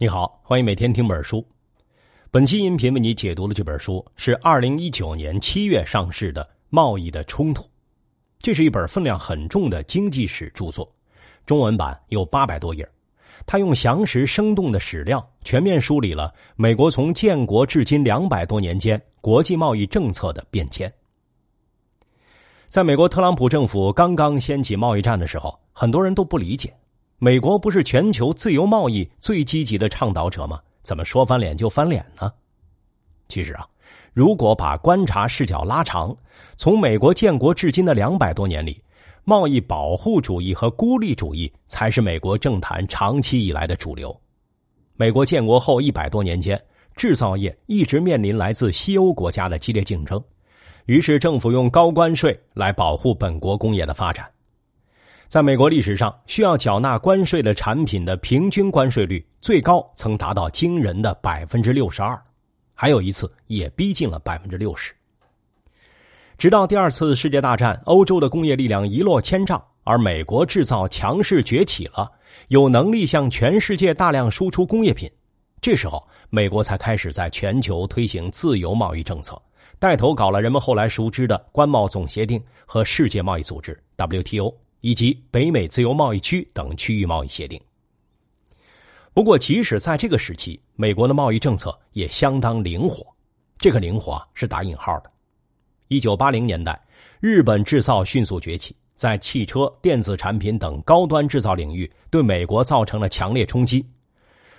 [0.00, 1.44] 你好，欢迎每天听本书。
[2.30, 7.64] 本期音频为你解读的这本书是二零一九年七月上市的《贸易的冲突》，
[8.38, 10.88] 这是一本分量很重的经济史著作，
[11.44, 12.88] 中文版有八百多页。
[13.44, 20.92] 他用详实生动的史料，全面梳理了美国从建国至今两百多年间国际贸易政策的变迁。
[22.68, 26.72] 在美国特朗普政府刚刚掀起贸易战的时候，很多人都不理解。
[27.20, 30.60] 美国不是全球自由贸易最积极的倡导者吗？
[30.82, 32.32] 怎么说翻脸就翻脸呢？
[33.28, 33.66] 其实啊，
[34.12, 36.16] 如果把观察视角拉长，
[36.56, 38.80] 从美国建国至今的两百多年里，
[39.24, 44.16] 贸易保护主义和孤立主义才是美国政坛长期以来的主流。
[44.94, 46.60] 美国建国后一百多年间，
[46.94, 50.22] 制造业一直面临来自西欧国家的激烈竞争，
[50.86, 54.24] 于是政府用高关税来保护本国工业的发展。
[55.28, 62.18] 在美国历史上，需要缴纳关税的产品的平均关税率最高曾达到惊人的百分之六十二，
[62.72, 64.94] 还有一次也逼近了百分之六十。
[66.38, 72.10] 直到第二次世界大战，欧洲的工业力量一落千丈，而美国制造强势崛起了，
[72.48, 75.10] 有能力向全世界大量输出工业品。
[75.60, 79.38] 这时候，美国才开始在全球推行自由贸易政策，
[79.78, 84.54] 带头搞了人们后来熟知的关贸总协定和世界贸易组织 WTO。
[84.80, 87.60] 以及北美自由贸易区等区域贸易协定。
[89.14, 93.04] 不过，即使在这个时期，美国的贸易政策也相当灵活。
[93.58, 95.10] 这个“灵活”是打引号的。
[95.88, 96.80] 一九八零年代，
[97.18, 103.84] 日本制造迅速崛起，在汽车、电子产品等高端制造领域，对美国造成了强烈冲击。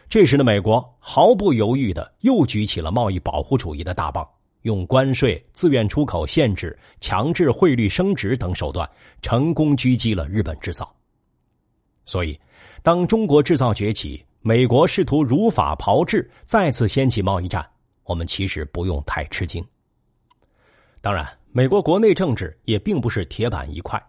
[0.10, 4.28] 这时的美国毫不犹豫的又举起了贸易保护主义的大棒。
[4.64, 8.90] 用关税、自愿出口限制、强制汇率升值等手段，
[9.22, 10.94] 成功狙击了日本制造。
[12.06, 12.40] 所以，
[12.82, 17.66] 当中国制造崛起，美国试图如法炮制，再次掀起贸易战，
[18.04, 19.64] 我们其实不用太吃惊。
[21.02, 24.02] 当然，美国国内政治也并不是铁板一块。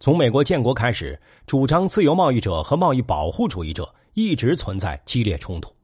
[0.00, 5.75] 从美国建国开始，主张自由贸易者和贸易保护主义者一直存在激烈冲突。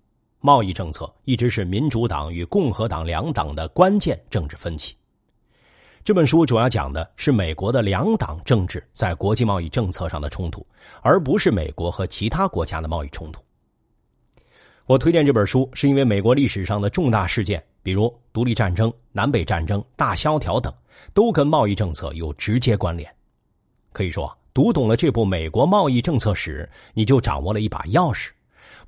[0.43, 4.95] 贸易政策一直是民主党与共和党两党的关键政治分歧。
[6.05, 10.67] 这本书主要讲的是美国的两党政治在国际贸易政策上的冲突，
[11.01, 13.41] 而不是美国和其他国家的贸易冲突。
[14.87, 20.75] 我推荐这本书，是因为美国历史上的重大事件，比如独立战争、南北战争、大萧条等，
[21.15, 23.09] 都跟贸易政策有直接关联。
[23.93, 28.31] 可以说，读懂了这部美国贸易政策史，你就掌握了一把钥匙。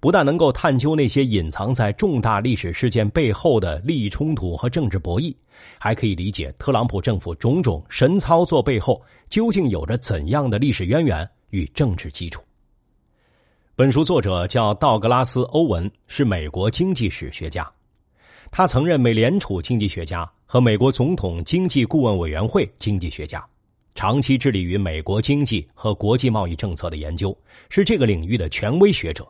[0.04, 5.34] 不但能够探究那些隐藏在重大历史事件背后的利益冲突和政治博弈，
[5.78, 9.00] 还可以理解特朗普政府种种神操作背后
[9.31, 12.42] 究竟有着怎样的历史渊源与政治基础。
[13.75, 17.66] 本书作者叫道格拉斯·欧文，是美国经济史学家，
[18.50, 23.42] 他曾任美联储经济学家和美国总统经济顾问委员会经济学家，
[23.94, 27.34] 长期致力于美国经济和国际贸易政策的研究，
[27.71, 29.26] 是这个领域的权威学者。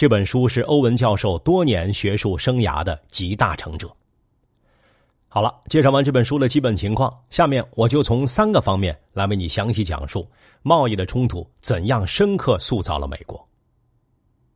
[0.00, 3.94] 这本书是欧文教授多年学术生涯的集大成者。
[5.28, 10.26] 好了，介绍完这本书的基本情况，下面我就从三个方面来为你详细讲述
[10.62, 13.46] 贸易的冲突怎样深刻塑造了美国。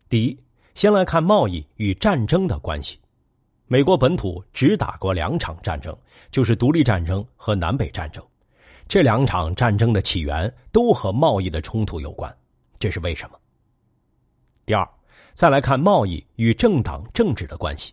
[0.08, 0.40] 第一，
[0.74, 2.98] 先来看贸易与战争的关系。
[3.66, 5.94] 美国本土只打过两场战争，
[6.30, 8.24] 就是独立战争和南北战争。
[8.88, 12.34] 这两场战争的起源都和贸易的冲突有关，
[12.78, 13.38] 这是为什么？
[14.64, 14.88] 第二。
[15.34, 17.92] 再来看贸易与政党政治的关系，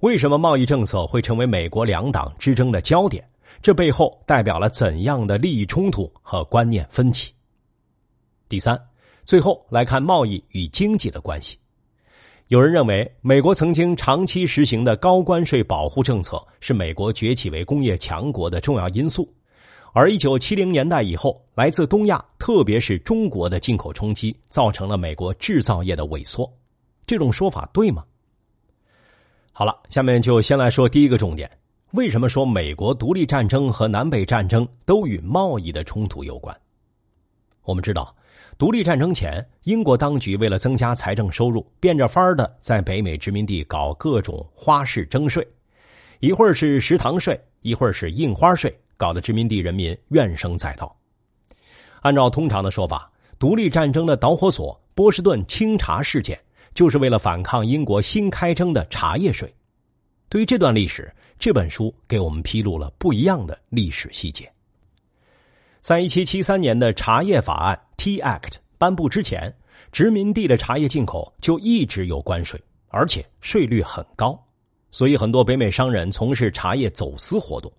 [0.00, 3.24] 为什么贸易政策会成为美国两党之争的焦点？
[3.62, 7.32] 这背后代表了怎样的利益冲突和观念分歧？
[8.48, 8.76] 第三，
[9.22, 11.56] 最后来看贸易与经济的关系。
[12.48, 19.32] 有人认为，美国曾经长期实行的高关税保护政策是美国崛起为工业强国的重要因素。
[19.92, 26.50] 而一九七零年代以后，来自东亚，特别是中国的进口冲击，造成了美国制造业的萎缩。
[27.06, 28.04] 这种说法对吗？
[29.52, 31.50] 好了，下面就先来说第一个重点：
[31.92, 36.56] 为什么说美国独立战争和南北战争都与贸易的冲突有关？
[37.64, 38.14] 我们知道，
[38.56, 45.46] 独立战争前，英国当局为了增加财政收入，变着法儿的在北美殖民地搞各种花式征税，
[46.20, 48.72] 一会儿是食堂税，一会儿是印花税。
[49.00, 50.94] 搞得殖民地人民怨声载道。
[52.02, 56.38] 按照通常的说法，独立战争的导火索——波士顿清茶事件，
[56.74, 59.50] 就是为了反抗英国新开征的茶叶税。
[60.28, 64.52] 对于这段历史，这本书给我们披露了不一样的历史细节。
[65.80, 69.50] 在一七七三年的茶叶法案 （Tea Act） 颁布之前，
[69.92, 74.38] 殖民地的茶叶进口就一直有关税，而且税率很高，
[74.90, 77.72] 所以很多北美商人从事茶叶走私活动。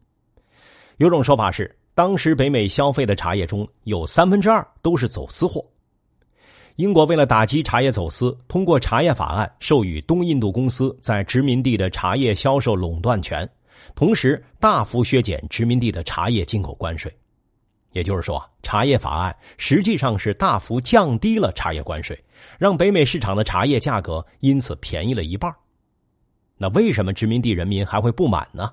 [1.01, 5.59] 有种说法是，当时北美消费的茶叶中有三分之二都是走私货。
[6.75, 13.49] 英国为了打击茶叶走私，通过茶叶法案授予东印度公司在殖民地的茶叶销售垄断权，
[13.95, 17.11] 同时大幅削减殖民地的茶叶进口关税。
[17.93, 22.15] 也就是说，茶叶法案实际上是大幅降低了茶叶关税，
[22.59, 25.51] 让北美市场的茶叶价格因此便宜了一半。
[26.57, 28.71] 那为什么殖民地人民还会不满呢？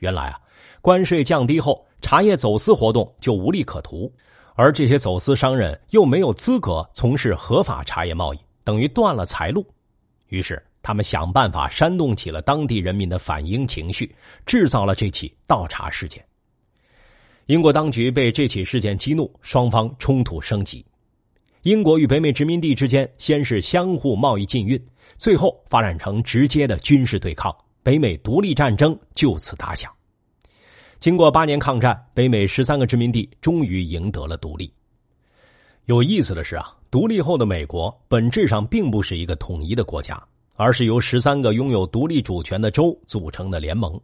[0.00, 0.38] 原来啊，
[0.84, 4.12] 关税降低后，茶叶走私活动就无利可图。
[4.54, 9.64] 而这些走私商人又没有资格从事合法茶叶贸易，等于断了财路。
[10.28, 14.14] 于是，他们想办法煽动起了当地人民的反英情绪，
[14.44, 16.22] 制造了这起盗茶事件。
[17.46, 20.84] 英国当局被这起事件激怒，双方冲突升级。
[21.62, 24.78] 英国与北美殖民地之间先是相互贸易禁运，
[25.16, 27.50] 最后发展成直接的军事对抗，
[27.82, 29.90] 北美独立战争就此打响。
[31.04, 34.72] 经过八年抗战，北美十三个殖民地终于赢得了独立。
[35.84, 40.18] 有意思的是啊，独立后的美国本质上并不是一个统一的国家，
[40.56, 44.00] 而是由十三个拥有独立主权的州组成的联盟。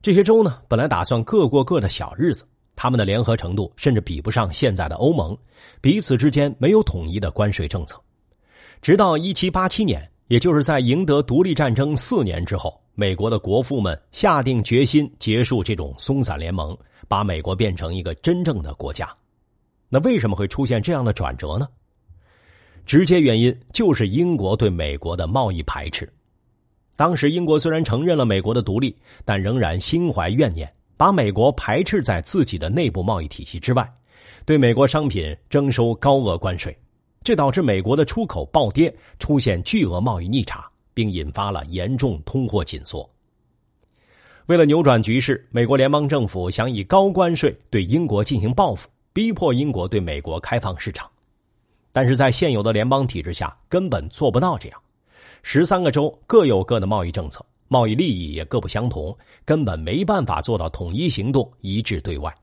[0.00, 2.46] 这些州呢，本来打算各过各的小日子，
[2.76, 5.36] 他们的联合程度甚至比不上现在的欧盟，
[5.80, 8.00] 彼此之间没有统一的关税政策。
[8.80, 12.80] 直到一七八七年，也就是在赢得独立战争四年之后。
[12.94, 16.76] 美国的国父们下定决心结束这种松散联盟，
[17.08, 19.08] 把美国变成一个真正的国家。
[19.88, 21.68] 那为什么会出现这样的转折呢？
[22.86, 26.08] 直接原因就是英国对美国的贸易排斥。
[26.96, 33.92] 当时英国虽然承认了美国的独立，但仍然心怀怨念，把美国排斥在自己的内部贸易体系之外，
[34.44, 36.76] 对美国商品征收高额关税，
[37.24, 40.70] 这导致美国的出口暴跌，出现巨额贸易逆差。
[40.94, 43.08] 并引发了严重通货紧缩。
[44.46, 51.10] 为了扭转局势，美国联邦政府想以高关税对英国进行报复，逼迫英国对美国开放市场。
[51.92, 54.80] 但是在现有的联邦体制下，根本做不到这样。
[55.42, 62.34] 十三个州各有各的贸易政策，贸易利益也各不相同，根本没办法做到统一行动、一致对外。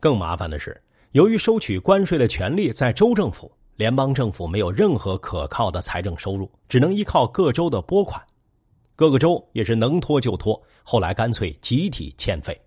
[0.00, 0.80] 更麻烦的是，
[1.12, 3.50] 由于收取关税的权利在州政府。
[3.78, 8.20] 联邦政府没有任何可靠的财政收入，只能依靠各州的拨款。
[8.96, 12.60] 各个州也是能拖就拖，后来干脆集体欠费。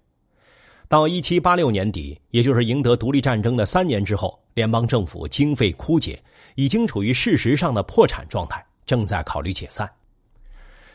[0.88, 6.18] 到一七八六年底，也就是赢得独立战争的三年之后，联邦政府经费枯竭，
[6.56, 9.92] 已经处于事实上的破产状态，正在考虑解散。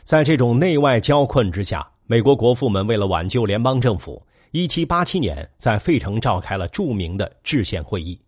[0.01, 4.19] 在这种内外交困之下，美国国父们为了挽救联邦政府，
[4.49, 8.19] 一七八七年在费城召开了著名的制宪会议。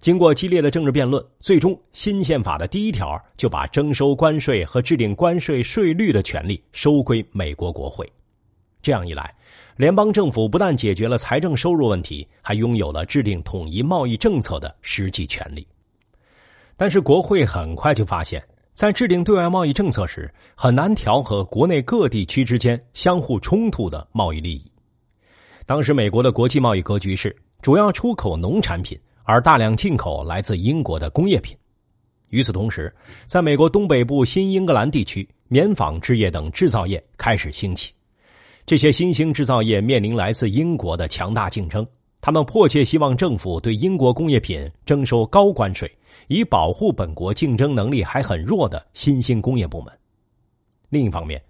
[0.00, 8.06] 经过激烈的政治辩论，最终新宪法的第一条就把征收关税和制定关税税率的权利收归美国国会。
[8.82, 9.34] 这样一来，
[9.76, 15.66] 联邦政府不但解决了财政收入问题，还拥有了制定统一贸易政策的实际权利。
[16.76, 18.40] 但是，国会很快就发现，
[18.74, 24.70] 在制定对外贸易政策时，很难调和国内各地区之间相互冲突的贸易利益。
[25.64, 28.96] 当时，美国的国际贸易格局是主要出口农产品。
[29.26, 31.54] 而大量进口来自英国的工业品。
[32.30, 32.92] 与此同时，
[33.26, 37.92] 在美国东北部新英格兰地区，棉纺织业等制造业开始兴起。
[38.64, 41.86] 这些新兴制造业面临来自英国的强大竞争，
[42.20, 45.90] 他们迫切希望政府对英国工业品征收高关税，
[46.26, 49.92] 以保护本国竞争能力还很弱的新兴工业部门。
[50.88, 51.40] 另一方面，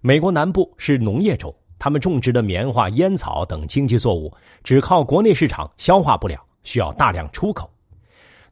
[0.00, 6.42] 美国南部是农业州，他们种植的棉花、烟草等经济作物只靠国内市场消化不了。
[6.66, 7.70] 需要大量出口，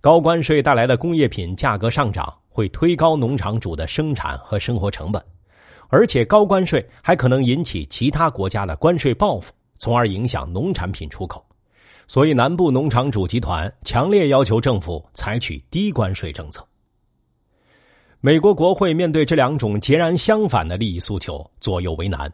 [0.00, 5.21] 高关税带来的工业品价格上涨，会推高农场主的生产和生活成本，
[5.88, 11.44] 而且高关税还可能引起其他国家的关税报复，从而影响农产品出口。
[12.06, 16.64] 所以，南部农场主集团强烈要求政府采取低关税政策。
[18.21, 22.33] 美国国会面对这两种截然相反的利益诉求，左右为难。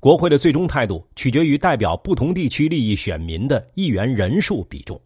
[0.00, 5.00] 国会的最终态度取决于代表不同地区利益选民的议员人数比重。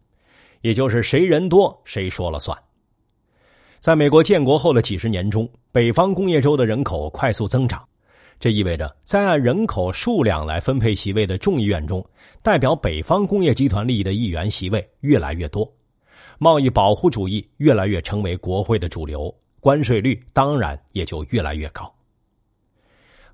[0.63, 2.57] 也就是谁人多谁说了算。
[3.79, 7.85] 在美国建国后的几十年中，北方工业州的人口快速增长，
[8.39, 12.05] 这意味着在按人口数量来分配席位的众议院中，
[12.43, 15.69] 代表北方工业集团利益的议员席位越来越多，
[16.39, 21.93] 贸易保护主义越来越成为国会的主流，关税率当然也就越来越高。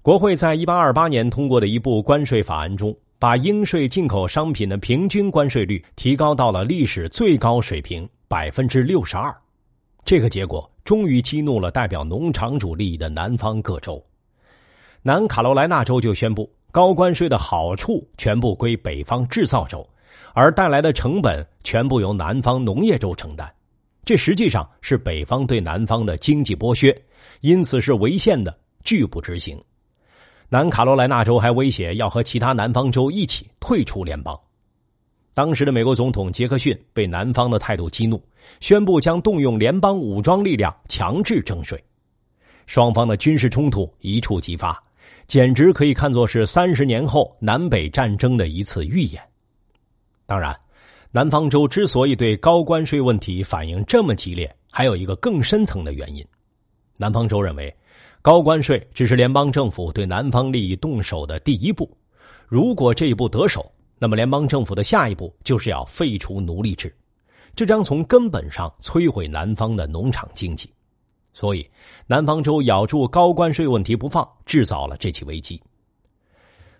[0.00, 2.96] 国会在一八二八年通过的一部关税法案中。
[3.18, 9.34] 把应税进口商品的平均关税率提高到了历史最高水平百分之六十二，
[10.04, 14.00] 这个结果终于激怒了代表农场主利益的南方各州。
[15.02, 19.84] 南卡罗来纳州就宣布，高关税的好处全部归北方制造州，
[20.32, 23.52] 而带来的成本全部由南方农业州承担。
[24.04, 26.96] 这实际上是北方对南方的经济剥削，
[27.40, 29.60] 因此是违宪的，拒不执行。
[30.48, 34.38] 南卡罗来纳州还威胁要和其他南方州一起退出联邦。
[35.34, 38.22] 当时的美国总统杰克逊被南方的态度激怒，
[38.60, 41.82] 宣布将动用联邦武装力量强制征税。
[42.66, 44.82] 双方的军事冲突一触即发。
[45.26, 49.22] 简直可以看作是三十年后南北战争的一次预演。
[50.24, 50.58] 当然，
[51.10, 56.24] 南方州之所以对高关税问题反应这么激烈，还有一个更深层的原因。
[56.96, 57.74] 南方州认为，
[58.20, 61.88] 高关税只是联邦政府对南方利益动手的第一步。
[62.46, 66.94] 如果这一步得手，那么联邦政府的下一步就是要废除奴隶制，
[67.54, 70.70] 这将从根本上摧毁南方的农场经济。
[71.32, 71.68] 所以，
[72.06, 75.60] 南方州咬住高关税问题不放，制造了这起危机。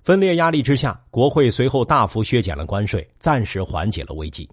[0.02, 4.49] 分裂压力之下，国会随后大幅削减了关税，暂时缓解了危机。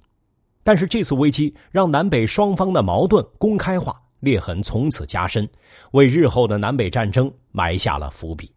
[0.64, 5.48] 但是，这次危机让南北双方的矛盾公开化，裂痕从此加深，
[5.92, 8.52] 为日后的南北战争埋下了伏笔。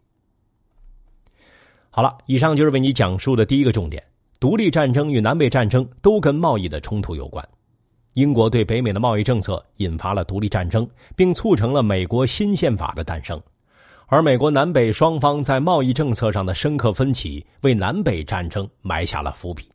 [1.91, 4.03] 好了，以上就是为你讲述的第一个重点：
[4.39, 7.47] 独立战争与南北战争都跟贸易的冲突有关。
[8.13, 13.41] 英国对北美的贸易政策引发了独立战争，并促成了美国新宪法的诞生。
[14.07, 19.69] 而美国南北双方在贸易政策上的深刻分歧，为南北战争埋下了伏笔。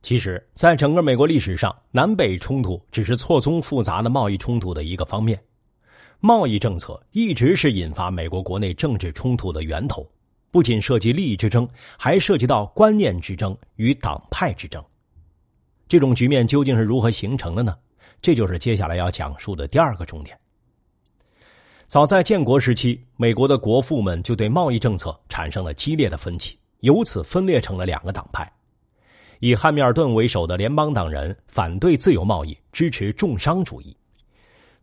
[0.00, 5.38] 其实，在整个美国历史上，南北冲突只是错综复杂的贸易冲突的一个方面。
[6.20, 10.08] 贸易政策一直是引发美国国内政治冲突的源头，
[10.50, 14.82] 不仅涉及利益之争，还涉及到观念之争与党派之争。
[15.88, 17.76] 这种局面究竟是如何形成的呢？
[18.20, 20.36] 这就是接下来要讲述的第二个重点。
[21.86, 28.50] 早在建国时期，美国的国父们就对贸易政策产生了激烈的分歧，由此分裂成了两个党派。
[29.40, 33.96] 以汉密尔顿为首的联邦党人反对自由贸易，支持重商主义。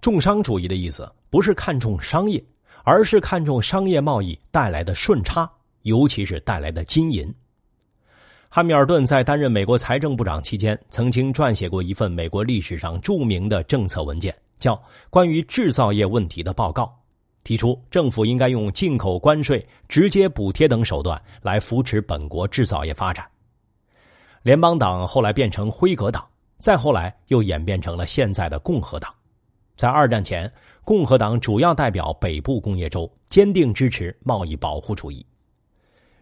[0.02, 2.44] 重商主义的意思不是看重商业，
[2.84, 5.50] 而是看重商业贸易带来的顺差，
[5.82, 7.34] 尤其是带来的金银。
[8.48, 14.74] 汉密尔顿在担任美国财政部长期间，曾经撰写过一份美国历史上著名的政策文件，叫
[15.10, 16.84] 《关于制造业问题的报告》，
[17.44, 23.26] 提出政府应该用进口关税、直接补贴等手段来扶持本国制造业发展。
[24.46, 26.24] 联邦党后来变成辉格党，
[26.60, 29.12] 再后来又演变成了现在的共和党。
[29.76, 30.50] 在二战前，
[30.84, 35.26] 共和党主要代表北部工业州，坚定支持贸易保护主义。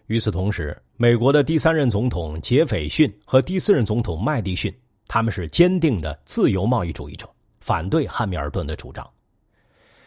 [0.05, 4.73] 与此同时，美国的第三任总统杰斐逊和第四任总统麦迪逊，
[5.05, 9.05] 他们是坚定的自由贸易主义者，反对汉密尔顿的主张。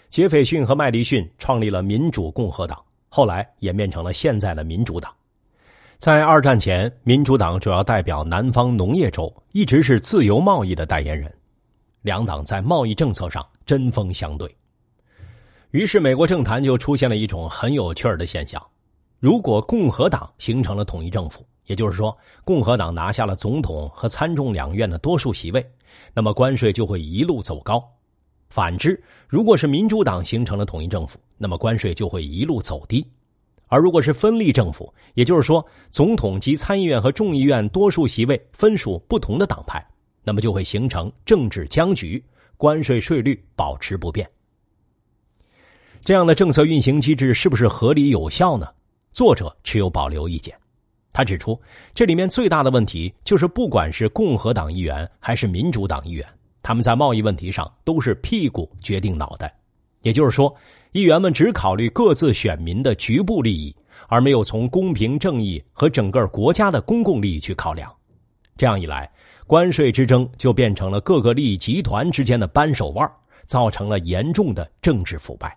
[0.09, 5.15] 杰斐逊和麦迪逊创立了民主共和党，后来演变成了现在的民主党。
[5.99, 11.33] 在二战前，民主党主要代表南方农业州，一直是自由贸易的代言人。
[12.03, 14.55] 两党在贸易政策上针锋相对，
[15.71, 18.63] 于是美国政坛就出现了一种很有趣儿的现象。
[19.19, 25.65] 如果共和党形成了统一政府，也就是说，共和党拿下了总统和参众两院的多数席位，
[26.13, 27.81] 那么关税就会一路走高；
[28.51, 33.05] 反之，如果是民主党形成了统一政府，那么关税就会一路走低。
[33.69, 39.85] 而如果是分立政府，也就是说，总统及参议院和众议院多数席位分属不同的党派，
[40.23, 42.23] 那么就会形成政治僵局，
[42.57, 44.29] 关税税率保持不变。
[46.03, 48.69] 这样的政策运行机制是不是合理有效呢？
[49.11, 50.55] 作者持有保留意见，
[51.13, 51.61] 他指出，
[51.95, 56.25] 这里面最大的问题就是，不管是共和党议员还是民主党议员，
[56.63, 59.53] 他们在贸易问题上都是屁股决定脑袋，
[60.03, 60.55] 也就是说，
[60.97, 63.77] 议员们只考虑各自选民的局部利益，
[64.09, 67.95] 而没有从公平正义和整个国家的公共利益去考量。
[68.57, 69.13] 这样一来，
[69.47, 73.07] 关税之争就变成了各个利益集团之间的扳手腕，
[73.45, 75.55] 造成了严重的政治腐败。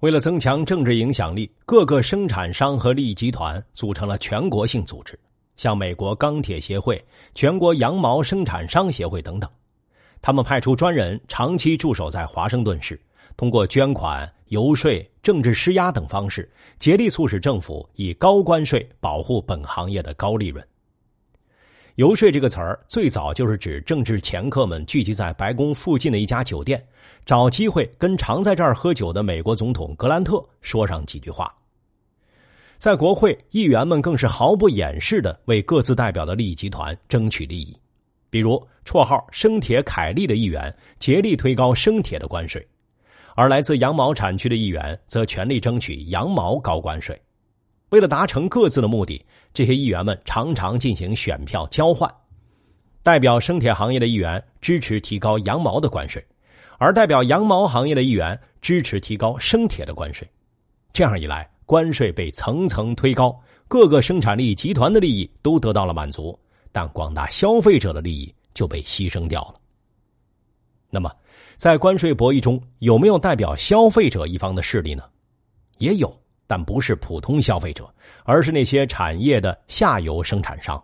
[0.00, 5.20] 为了增强政治影响力，各个生产商和利益集团组成了全国性组织，
[5.58, 6.98] 像美国钢铁协会、
[7.34, 9.50] 全国羊毛生产商协会等等。
[10.22, 12.98] 他们派出专人长期驻守在华盛顿市，
[13.38, 14.90] 通过捐款、游说、
[15.22, 20.66] 政治施压等方式，竭力促使政府以高关税保护本行业的高利润。
[21.94, 26.84] 游说这个词儿最早就是指政治掮客们聚集在白宫附近的一家酒店，
[27.24, 31.54] 找机会跟常在这儿喝酒的美国总统格兰特说上几句话。
[32.76, 37.72] 在国会，议员们更是毫不掩饰的为各自代表的利益集团争取利益。
[38.30, 42.66] 比如绰号“生铁凯利”的议员竭力推高生铁的关税，
[43.38, 47.16] 而来自羊毛产区的议员则全力争取羊毛高关税。
[47.90, 52.12] 为了达成各自的目的，这些议员们常常进行选票交换。
[53.00, 56.20] 代表生铁行业的议员支持提高羊毛的关税，
[56.78, 60.28] 而代表羊毛行业的议员支持提高生铁的关税。
[60.92, 66.36] 这样一来，关税被层层推高，各个生产力集团的利益都得到了满足，
[66.72, 69.54] 但广大消费者的利益就被牺牲掉了。
[70.90, 71.08] 那么，
[71.58, 75.02] 在关税博弈中，有没有代表消费者一方的势力呢？
[75.78, 80.80] 也有，但不是普通消费者，而是那些产业的下游生产商，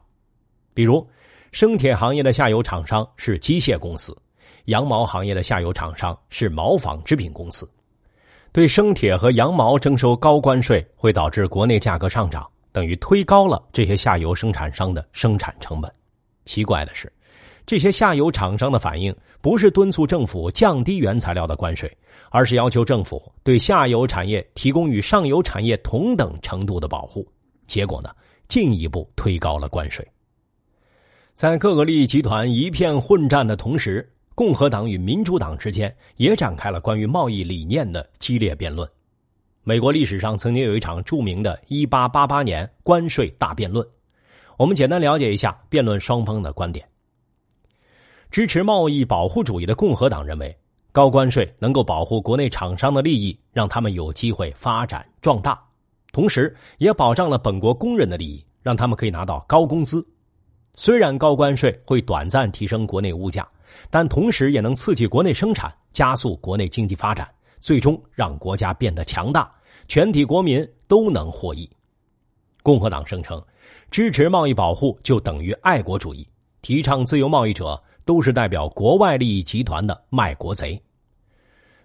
[0.74, 1.06] 比如。
[1.52, 4.12] 生铁行业的下游厂商是机械公司，
[4.64, 7.70] 羊毛行业的下游厂商是毛纺织品公司。
[8.50, 15.88] 对生铁和羊毛征收高关税，会导致国内价格上涨，等于推高了这些下游生产商的生产成本。
[16.44, 17.12] 奇怪的是，
[17.66, 21.90] 这些下游厂商的反应不是敦促政府降低原材料的关税，
[22.30, 27.26] 而是要求政府对下游产业提供与上游产业同等程度的保护。
[27.66, 28.10] 结果呢，
[28.48, 30.06] 进一步推高了关税。
[31.34, 38.88] 在各个利益集团一片混战的同时，共和党与民主党之间也展开了关于贸易理念的激烈辩论。
[39.62, 43.86] 美国历史上曾经有一场著名的1888年关税大辩论。
[44.58, 46.86] 我们简单了解一下辩论双方的观点。
[48.34, 50.58] 支持贸易保护主义的共和党认为，
[50.90, 55.56] 高关税能够保护国内厂商的利益，让他们有机会发展壮大，
[56.10, 60.04] 同时也保障了本国工人的利益，让他们可以拿到高工资。
[60.72, 63.48] 虽然高关税会短暂提升国内物价，
[63.88, 69.48] 但同时也能刺激国内生产，加速国内经济发展，最终让国家变得强大，
[69.86, 71.70] 全体国民都能获益。
[72.64, 73.40] 共和党声称，
[73.92, 76.28] 支持贸易保护就等于爱国主义，
[76.62, 80.80] 提倡自由贸易者都是代表国外利益集团的卖国贼。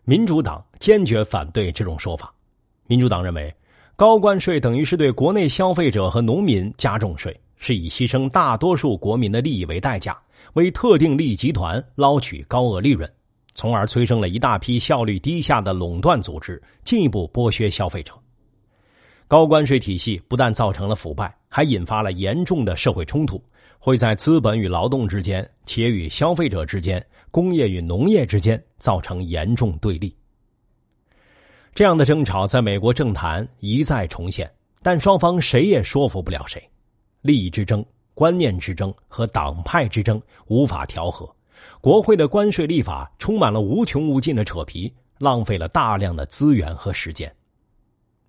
[0.04, 2.34] 民主党坚决反对这种说法。
[2.88, 3.54] 民主党认为，
[3.96, 7.36] 高关税等于是对国内消费者和农民加重税。
[7.62, 10.18] 是以牺牲大多数国民的利益为代价，
[10.54, 13.12] 为特定利益集团捞取高额利润，
[13.54, 18.14] 从而催生了一大批效率低下的垄断组织，进一步剥削消费者。
[19.28, 23.44] 高关税体系不但造成了腐败，还引发了严重的社会冲突，
[23.80, 30.14] 会在资本与劳动之间、企业与消费者之间、工业与农业之间造成严重对立。
[31.74, 34.52] 这样的争吵在美国政坛一再重现，
[34.84, 36.62] 但双方谁也说服不了谁。
[37.22, 41.30] 利益之争、观念之争和党派之争无法调和，
[41.80, 47.34] 国会的关税立法充满了无穷无尽的扯皮，浪费了大量的资源和时间。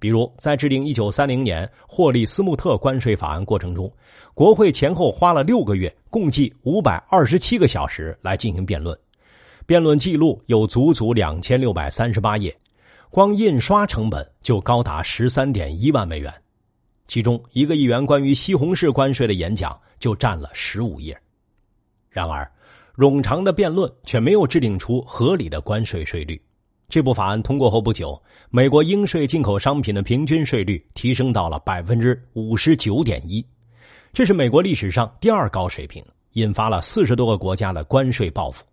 [0.01, 3.93] 比如，在制定1930年霍利斯穆特关税法案过程中，
[4.33, 8.99] 国会前后花了六个月，共计527个小时来进行辩论，
[9.67, 12.57] 辩论记录有足足2638页，
[13.11, 16.33] 光印刷成本就高达13.1万美元。
[17.07, 21.15] 其中一个议员关于西红柿关税的演讲就占了十五页，
[22.09, 22.51] 然而，
[22.97, 26.41] 冗长的辩论却没有制定出合理的关税税率。
[26.90, 33.46] 这部法案通过后不久，美国应税进口商品的平均税率提升到了百分之五十九点一，
[34.12, 38.64] 这是美国历史上第二高水平，引发了四十多个国家的关税报复。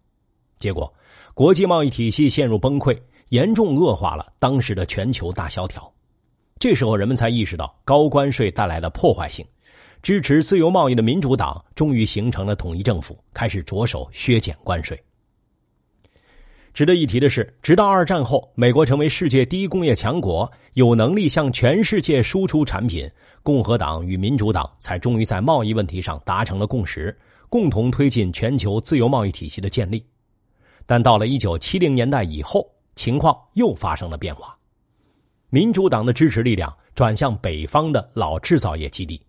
[0.57, 0.91] 结果，
[1.35, 2.99] 国际贸易体系陷入崩溃，
[3.29, 5.87] 严重恶化了当时的全球大萧条。
[6.59, 9.45] 这时候，人们才意识到高关税带来的破坏性。
[10.01, 14.99] 支持自由贸易的民主党终于形成了统一政府，开始着手削减关税。
[16.77, 23.09] 值得一提的是，直到二战后，美国成为世界第一工业强国，有能力向全世界输出产品，
[23.41, 27.17] 共和党与民主党才终于在贸易问题上达成了共识，
[27.49, 30.05] 共同推进全球自由贸易体系的建立。
[30.85, 32.63] 但到了一九七零年代以后，
[32.93, 34.55] 情况又发生了变化。
[35.49, 39.19] 民主党的支持力量转向北方的老制造业基地，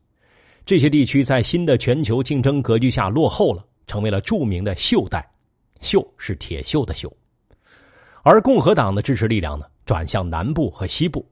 [0.67, 5.27] 这些地区在新的全球竞争格局下落后了，成为了著名的锈带，
[5.81, 7.11] 锈是铁锈的锈。
[8.22, 11.24] 而共和党的支持力量呢，转向南部和西部，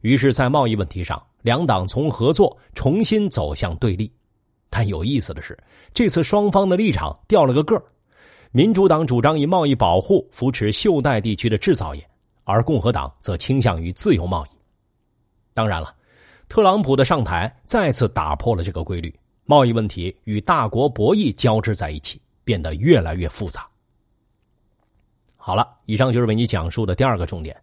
[0.00, 4.12] 于是，在贸易问题上，两党从合作重新走向对立。
[4.70, 5.58] 但有意思的是，
[5.94, 7.82] 这次双方的立场掉了个个儿，
[8.52, 12.04] 民主党主张以贸易保护扶持锈带地区的制造业。
[12.50, 14.48] 而共和党则倾向于自由贸易。
[15.52, 15.94] 当然了，
[16.48, 23.68] 特朗普的上台再次打破了这个规律，贸易问题与大国博弈交织在一起，变得越来越复杂。
[25.48, 27.56] 好了，以上就是为你讲述的第二个重点：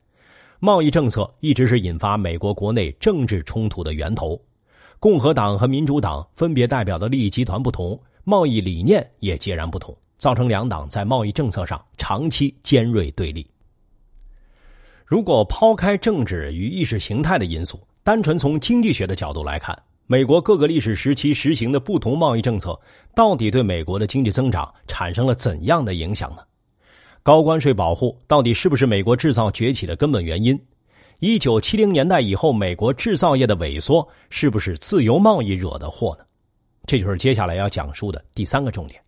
[0.59, 4.41] 贸易政策一直是引发美国国内政治冲突的源头。
[4.99, 13.45] 共和党和民主党分别代表的利益集团不同，贸易理念也截然不同，造成两党在贸易政策上长期尖锐对立。
[15.05, 22.75] 如果抛开政治与意识形态的因素，单纯从经济学的角度来看，美国各个历史时期实行的不同贸易政策，
[23.13, 26.41] 到底对美国的经济增长产生了怎样的影响呢？
[27.25, 30.55] 高关税保护到底是不是美国制造崛起的根本原因？
[31.17, 36.25] 一九七零年代以后，美国制造业的萎缩是不是自由贸易惹的祸呢？
[36.85, 39.01] 这就是接下来要讲述的第三个重点。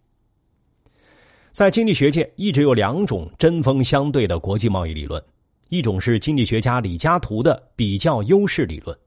[1.52, 5.24] 在经济学界，一直有两种针锋相对的国际贸易理论，
[5.70, 8.98] 一种是经济学家李嘉图的比较优势理论，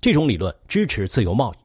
[0.00, 1.56] 这种理论支持自由贸易，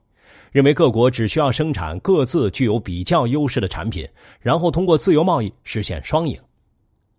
[0.50, 4.04] 认为各国只需要生产各自具有比较优势的产品，
[4.40, 6.36] 然后通过自由贸易实现双赢。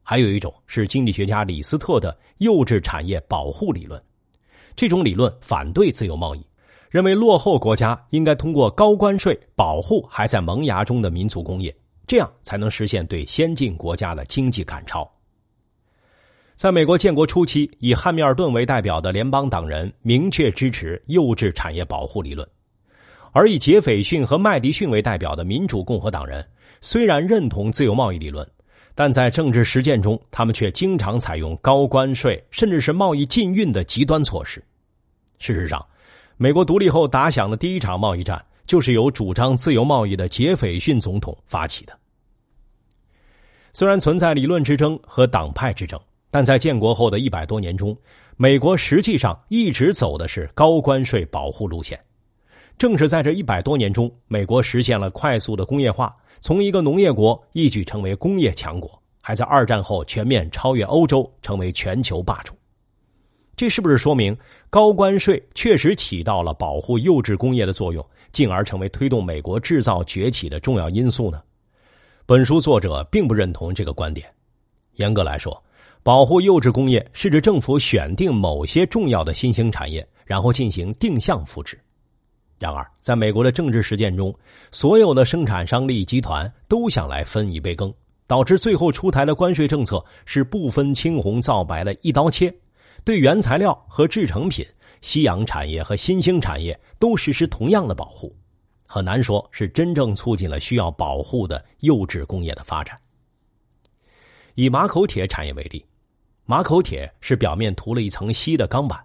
[0.09, 4.01] 还有一种是经济学家李斯特的幼稚产业保护理论，
[4.73, 6.41] 这种理论反对自由贸易，
[6.89, 11.75] 认为落后国家应该通过高关税保护还在萌芽中的民族工业，
[12.07, 15.05] 这样才能实现对先进国家的经济赶超。
[16.55, 22.47] 在美国建国初期，以汉密尔顿为代表的联邦党人明确支持幼稚产业保护理论，
[23.33, 26.47] 而以杰斐逊和麦迪逊为代表的民主共和党人
[26.79, 28.49] 虽然认同自由贸易理论。
[28.99, 34.59] 但在政治实践中，他们却经常采用高关税，甚至是贸易禁运的极端措施。
[35.37, 35.85] 事实上，
[36.35, 41.95] 美国独立后打响的第一场贸易战，就是由主张自由贸易的杰斐逊总统发起的。
[43.71, 47.95] 虽然存在理论之争和党派之争，但在建国后的一百多年中，
[48.35, 51.99] 美国实际上一直走的是高关税保护路线。
[52.79, 56.11] 正是在这一百多年中，美国实现了快速的工业化。
[56.39, 62.53] 从一个农业国一举成为工业强国，还在二战后全面超越欧洲，成为全球霸主。
[63.55, 64.37] 这是不是说明
[64.69, 71.41] 高关税确实起到了保护幼稚工业的作用，进而成为推动美国制造崛起的重要因素呢？
[72.27, 74.31] 本书作者并不认同这个观点。
[74.97, 75.63] 严格来说，
[76.03, 81.79] 保护幼稚工业是指政府选定某些重要的新兴产业，然后进行定向扶持。
[82.59, 84.35] 然而，在美国的政治实践中，
[84.71, 87.93] 所有的生产商利益集团都想来分一杯羹，
[88.25, 92.51] 导致最后出台的关税政策是不分青红皂白的一刀切，
[93.03, 94.65] 对原材料和制成品、
[95.01, 98.35] 夕阳产业和新兴产业都实施同样的保护，
[98.87, 102.97] 很难说是真正促进了需要保护的幼稚工业的发展。
[104.55, 105.85] 以马口铁产业为例，
[106.43, 108.99] 马口铁是表面涂了一层锡的钢板，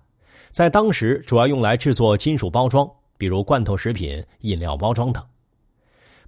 [0.50, 2.90] 在当时主要用来制作金属包装。
[3.22, 5.24] 比如罐头食品、饮料包装等，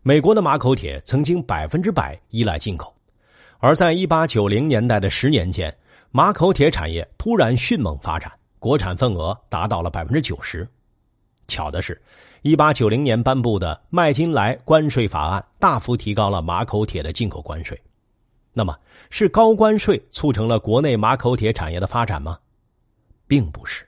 [0.03, 2.95] 美国的马口铁曾经百分之百依赖进口，
[3.59, 5.77] 而在一八九零年代的十年间，
[6.13, 8.31] 马口铁产业突然迅猛发展，
[8.61, 10.65] 国产份额达到了百分之九十。
[11.49, 12.01] 巧的是，
[12.43, 17.77] 一八九零年颁布的麦金莱关税法案大幅提高了马口铁的进口关税。
[18.53, 18.79] 那么，
[19.11, 22.39] 是高关税促成了国内马口铁产业的发展吗？
[23.27, 23.85] 并不是。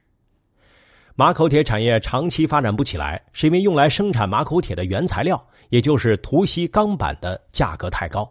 [1.18, 8.30] 马口铁产业长期发展不起来，是因为用来生产马口铁的原材料，也就是涂锡钢板的价格太高。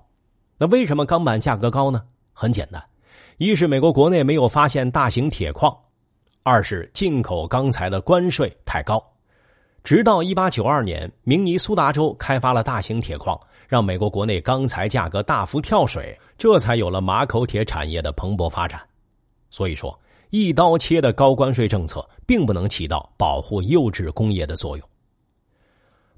[0.60, 2.04] 那为什么钢板价格高呢？
[2.32, 2.80] 很简单，
[3.38, 5.76] 一是美国国内没有发现大型铁矿，
[6.44, 9.04] 二是进口钢材的关税太高。
[9.84, 13.36] 直到一八九二年，明尼苏达州开发了大型铁矿，
[13.68, 18.80] 让美国国内钢材价格大幅跳水，这才有了马口铁产业的蓬勃发展。
[19.50, 20.00] 所以说。
[20.38, 24.86] 一刀切的高关税政策并不能起到保护幼稚工业的作用。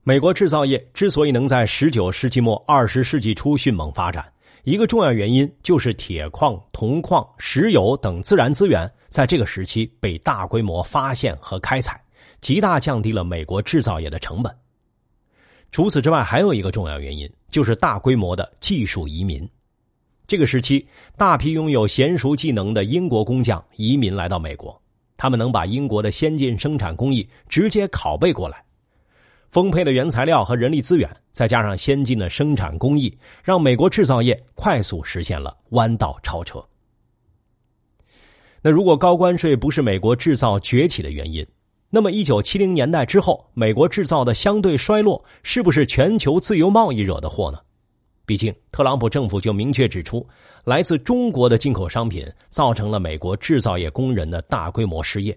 [0.02, 4.28] 美国制造业之所以能在十九世纪末二十世纪初迅猛发展，
[4.64, 12.04] 一个重要原因就是铁矿、铜矿、石油等自然资源在这个时期被大规模发现和开采，
[12.42, 14.52] 极大降低了美国制造业的成本。
[15.70, 19.48] 除此之外，还有一个重要原因就是大规模的技术移民。
[20.28, 20.86] 这个时期，
[21.16, 24.78] 大批拥有娴熟技能的英国工匠移民来到美国，
[25.16, 28.62] 他们能把英国的先进生产工艺直接拷贝过来。
[29.50, 36.62] 丰沛的原材料和人力资源，再加上先进的生产工艺，让美国制造业快速实现了弯道超车。
[38.62, 41.48] 那如果高关税不是美国制造崛起的原因，
[41.90, 47.60] 那么一九七零年代之后，美国制造的相对衰落，是不是全球自由贸易惹的祸呢？
[48.28, 50.28] 毕竟，特朗普政府就明确指出，
[50.66, 55.36] 来自中国的进口商品造成了美国制造业工人的大规模失业，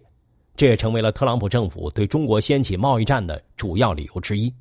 [0.56, 4.52] 这也成为了特朗普政府对中国掀起贸易战的主要理由之一。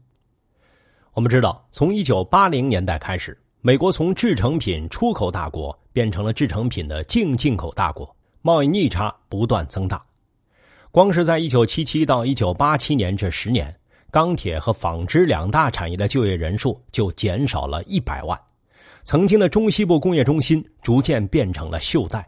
[1.15, 9.99] 我们知道，从一九八零年代开始，美国从制成品出口大国变成了制成品的净进口大国，贸易逆差不断增大。
[10.91, 13.75] 光是在一九七七到一九八七年这十年，
[14.11, 18.39] 钢铁和纺织两大产业的就业人数就减少了一百万，
[19.03, 22.27] 曾经的中西部工业中心逐渐变成了袖带。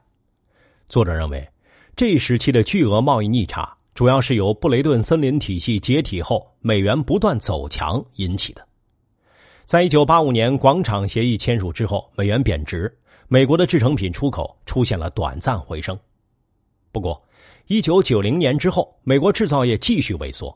[0.88, 1.48] 作者认为，
[1.96, 8.66] 这一时期的巨额贸易逆差主要是由布雷顿森林体系解体后美元不断走强引起的。
[9.66, 12.94] 在一九八五年广场协议签署之后，美元贬值，
[13.28, 15.98] 美国的制成品出口出现了短暂回升。
[16.92, 17.22] 不过，
[17.68, 20.56] 一九九零年之后，美国制造业继续萎缩。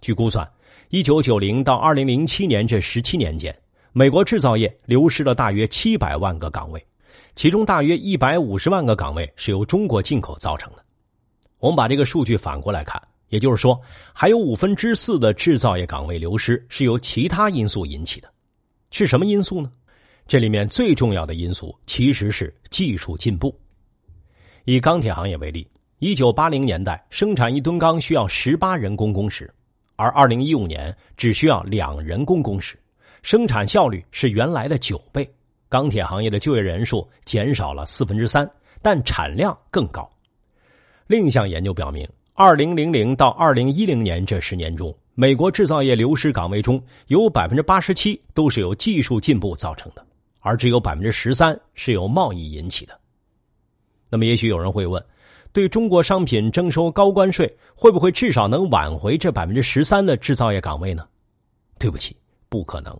[0.00, 0.48] 据估算，
[0.88, 3.54] 一九九零到二零零七年这十七年间，
[3.92, 6.86] 美国制造业流失了大约七百万个岗位，
[7.34, 10.84] 其中大约一百五十万个岗位是由中国进口造成的。
[11.58, 13.80] 我们把这个数据反过来看，也就是说，
[14.12, 18.32] 还有五分之四的制造业岗位流失是由其他因素引起的。
[18.92, 19.72] 是什么因素呢？
[20.28, 23.52] 这里面最重要的因素其实是技术进步。
[24.64, 25.68] 以钢铁行业为例，
[25.98, 29.52] 一九八零年代生产一吨钢需要十八人工工时，
[29.96, 32.78] 而二零一五年只需要两人工工时，
[33.22, 35.28] 生产效率是原来的九倍。
[35.68, 38.48] 钢铁行业的就业人数减少了四分之三，
[38.80, 40.08] 但产量更高。
[41.08, 44.94] 另一项研究表明，二零零零到二零一零年这十年中。
[45.18, 50.06] 美国制造业流失岗位中有百分之八十七都是由技术进步造成的，
[50.40, 53.00] 而只有百分之十三是由贸易引起的。
[54.10, 55.02] 那么，也许有人会问：
[55.56, 61.08] 对中国商品征收高关税，会不会至少能挽回这百分之十三的制造业岗位呢？
[61.78, 62.14] 对不起，
[62.50, 62.94] 不可能。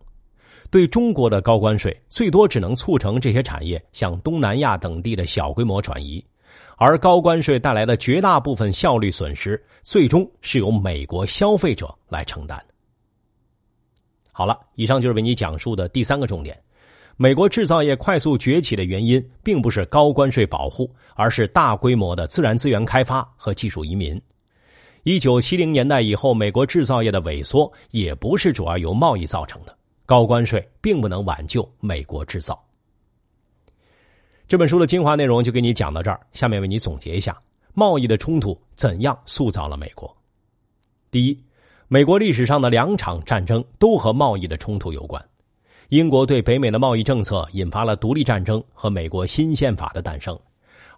[0.70, 6.24] 对中国的高关税，最多只能促成这些产业向东南亚等地的小规模转移。
[6.78, 12.58] 而高关税带来的绝大部分效率损失，最终是由美国消费者来承担。
[14.32, 16.58] 好了，以上就是为你讲述的第三个重点：
[17.18, 24.20] 美国制造业快速崛起的原因，并不是高关税保护，而是大规模的自然资源开发和技术移民。
[25.02, 29.74] 一九七零年代以后，美国制造业的萎缩，也不是主要由贸易造成的。
[30.04, 32.62] 高关税并不能挽救美国制造。
[34.46, 37.36] 这本书的精华内容就给你讲到这儿，下面为你总结一下
[37.72, 40.14] 贸易的冲突怎样塑造了美国。
[41.10, 41.42] 第一，
[41.88, 45.24] 美国历史上的两场战争都和贸易的冲突有关。
[45.88, 50.36] 英国对北美的贸易政策引发了独立战争和美国新宪法的诞生，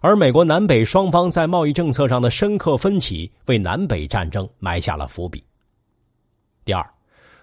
[0.01, 5.43] 而美国南北双方在贸易政策上的深刻分歧为南北战争埋下了伏笔。
[6.65, 6.83] 第二，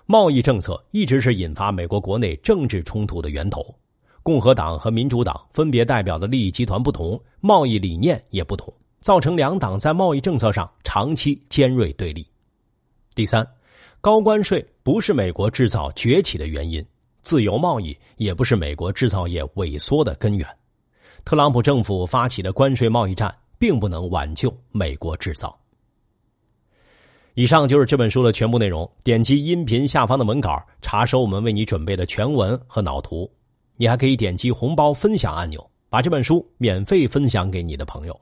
[0.06, 3.74] 贸易政策一直是引发美国国内政治冲突的源头。
[4.24, 12.26] 共和党和民主党分别代表的利益集团不同，贸易理念也不同，造成两党在贸易政策上长期尖锐对立。
[13.14, 13.46] 第三，
[14.00, 16.84] 高关税不是美国制造崛起的原因，
[17.26, 20.46] 自由贸易也不是美国制造业萎缩的根源。
[21.24, 25.58] 特朗普政府发起的关税贸易战并不能挽救美国制造。
[27.34, 33.28] 以上就是这本书的全部内容，点击音频下方的文稿查收我们为你准备的全文和脑图。
[33.74, 38.16] 你还可以点击红包分享按钮，把这本书免费分享给你的朋友。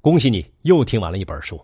[0.00, 1.60] 恭喜你又听完了一本书。